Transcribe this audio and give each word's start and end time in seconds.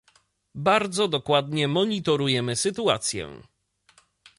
Bardzo 0.55 1.07
dokładnie 1.07 1.67
monitorujemy 1.67 2.55
sytuację 2.55 3.41